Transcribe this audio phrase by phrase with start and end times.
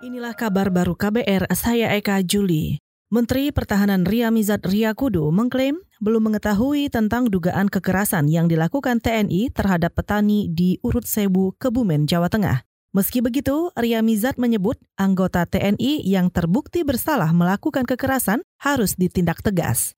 [0.00, 2.80] Inilah kabar baru KBR, saya Eka Juli.
[3.12, 9.92] Menteri Pertahanan Ria Mizat Riakudu mengklaim belum mengetahui tentang dugaan kekerasan yang dilakukan TNI terhadap
[9.92, 12.64] petani di Urut Sebu, Kebumen, Jawa Tengah.
[12.96, 19.92] Meski begitu, Ria Mizat menyebut anggota TNI yang terbukti bersalah melakukan kekerasan harus ditindak tegas.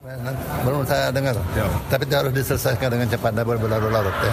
[0.67, 1.71] Belum saya dengar, ya.
[1.87, 4.33] tapi harus diselesaikan dengan cepat dan berlarut-larut ya.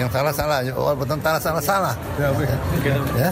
[0.00, 1.92] Yang salah-salah, oh, tentara salah-salah.
[2.16, 2.32] Ya,
[3.12, 3.30] ya.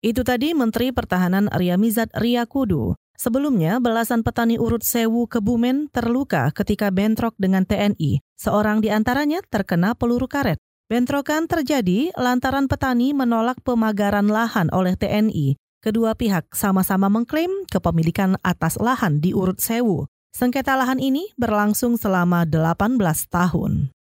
[0.00, 2.96] Itu tadi Menteri Pertahanan Ria Mizat Riakudu.
[3.20, 8.24] Sebelumnya, belasan petani urut Sewu Kebumen terluka ketika bentrok dengan TNI.
[8.40, 10.56] Seorang di antaranya terkena peluru karet.
[10.88, 15.60] Bentrokan terjadi lantaran petani menolak pemagaran lahan oleh TNI.
[15.84, 20.08] Kedua pihak sama-sama mengklaim kepemilikan atas lahan di urut Sewu.
[20.32, 22.96] Sengketa lahan ini berlangsung selama 18
[23.28, 23.92] tahun.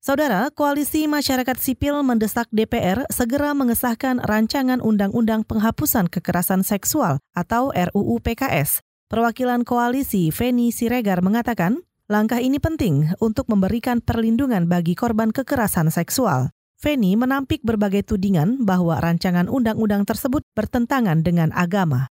[0.00, 8.16] Saudara, Koalisi Masyarakat Sipil mendesak DPR segera mengesahkan rancangan Undang-Undang Penghapusan Kekerasan Seksual atau RUU
[8.24, 8.80] PKS.
[9.12, 16.48] Perwakilan koalisi Feni Siregar mengatakan, langkah ini penting untuk memberikan perlindungan bagi korban kekerasan seksual.
[16.80, 22.08] Feni menampik berbagai tudingan bahwa rancangan undang-undang tersebut bertentangan dengan agama.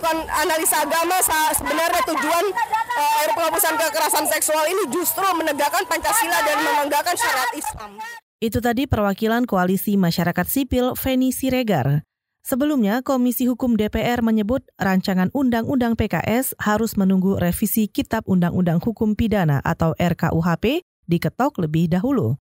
[0.00, 1.20] Melakukan analisa agama,
[1.52, 8.00] sebenarnya tujuan uh, penghapusan kekerasan seksual ini justru menegakkan Pancasila dan menegakkan syariat Islam.
[8.40, 12.00] Itu tadi perwakilan Koalisi Masyarakat Sipil Feni Siregar.
[12.40, 19.60] Sebelumnya, Komisi Hukum DPR menyebut rancangan Undang-Undang PKS harus menunggu revisi Kitab Undang-Undang Hukum Pidana
[19.60, 22.40] atau RKUHP diketok lebih dahulu.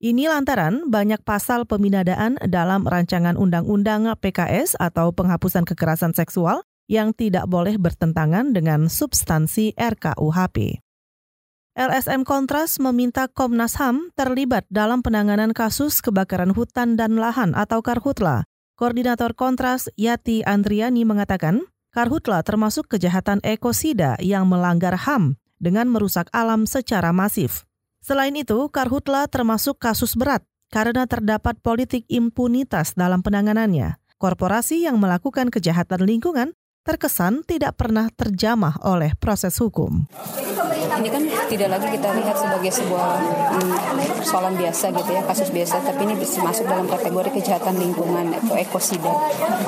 [0.00, 7.46] Ini lantaran banyak pasal peminadaan dalam rancangan undang-undang PKS atau penghapusan kekerasan seksual yang tidak
[7.50, 10.82] boleh bertentangan dengan substansi RKUHP.
[11.76, 18.48] LSM Kontras meminta Komnas HAM terlibat dalam penanganan kasus kebakaran hutan dan lahan atau Karhutla.
[18.80, 26.68] Koordinator Kontras Yati Andriani mengatakan, Karhutla termasuk kejahatan ekosida yang melanggar HAM dengan merusak alam
[26.68, 27.64] secara masif.
[28.04, 33.98] Selain itu, karhutla termasuk kasus berat karena terdapat politik impunitas dalam penanganannya.
[34.16, 40.06] Korporasi yang melakukan kejahatan lingkungan terkesan tidak pernah terjamah oleh proses hukum.
[40.96, 43.10] Ini kan tidak lagi kita lihat sebagai sebuah
[43.52, 43.72] hmm,
[44.16, 48.56] persoalan biasa gitu ya, kasus biasa, tapi ini bisa masuk dalam kategori kejahatan lingkungan atau
[48.56, 49.12] ekosida.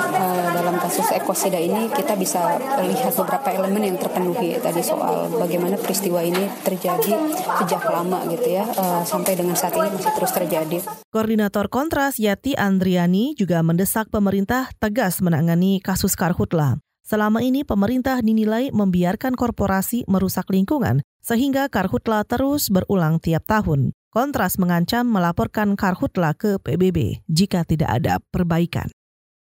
[0.09, 5.77] Uh, dalam kasus ekosida ini kita bisa lihat beberapa elemen yang terpenuhi tadi soal bagaimana
[5.77, 7.13] peristiwa ini terjadi
[7.61, 10.79] sejak lama gitu ya, uh, sampai dengan saat ini masih terus terjadi.
[11.13, 16.81] Koordinator Kontras Yati Andriani juga mendesak pemerintah tegas menangani kasus karhutla.
[17.09, 23.97] Selama ini pemerintah dinilai membiarkan korporasi merusak lingkungan sehingga karhutla terus berulang tiap tahun.
[24.13, 28.93] Kontras mengancam melaporkan karhutla ke PBB jika tidak ada perbaikan.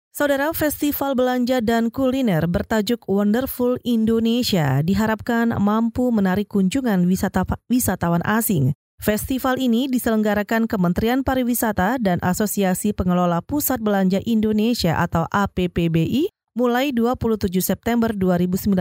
[0.09, 8.73] Saudara Festival Belanja dan Kuliner bertajuk Wonderful Indonesia diharapkan mampu menarik kunjungan wisata, wisatawan asing.
[9.05, 17.51] Festival ini diselenggarakan Kementerian Pariwisata dan Asosiasi Pengelola Pusat Belanja Indonesia atau APPBI mulai 27
[17.63, 18.75] September 2019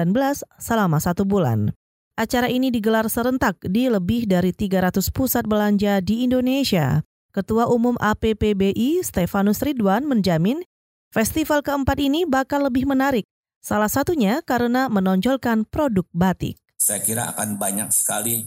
[0.57, 1.72] selama satu bulan.
[2.19, 7.00] Acara ini digelar serentak di lebih dari 300 pusat belanja di Indonesia.
[7.31, 10.59] Ketua Umum APPBI Stefanus Ridwan menjamin
[11.16, 13.24] festival keempat ini bakal lebih menarik.
[13.63, 16.59] Salah satunya karena menonjolkan produk batik.
[16.75, 18.44] Saya kira akan banyak sekali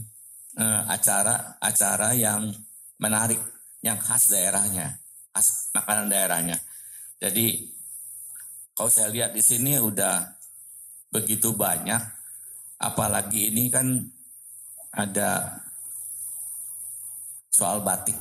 [0.88, 2.52] acara-acara uh, yang
[3.00, 3.40] menarik,
[3.80, 5.00] yang khas daerahnya,
[5.32, 6.56] khas makanan daerahnya.
[7.16, 7.72] Jadi
[8.72, 10.32] kalau saya lihat di sini udah
[11.12, 12.00] begitu banyak,
[12.80, 14.08] apalagi ini kan
[14.92, 15.60] ada
[17.52, 18.16] soal batik.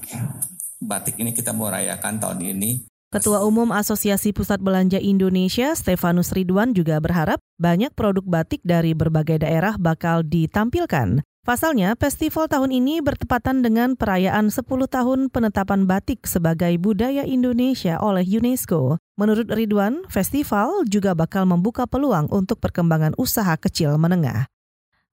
[0.82, 2.84] Batik ini kita mau rayakan tahun ini.
[3.12, 9.44] Ketua Umum Asosiasi Pusat Belanja Indonesia, Stefanus Ridwan juga berharap banyak produk batik dari berbagai
[9.44, 11.20] daerah bakal ditampilkan.
[11.42, 18.22] Pasalnya, festival tahun ini bertepatan dengan perayaan 10 tahun penetapan batik sebagai budaya Indonesia oleh
[18.22, 19.02] UNESCO.
[19.18, 24.46] Menurut Ridwan, festival juga bakal membuka peluang untuk perkembangan usaha kecil menengah.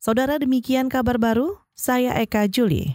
[0.05, 2.93] Saudara demikian kabar baru, saya Eka Juli.